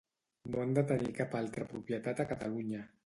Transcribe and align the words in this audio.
No 0.53 0.61
han 0.63 0.71
de 0.77 0.83
tenir 0.91 1.11
cap 1.19 1.37
altra 1.41 1.67
propietat 1.75 2.23
a 2.25 2.27
Catalunya. 2.33 2.81